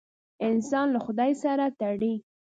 [0.47, 2.13] انسان له خدای سره تړي.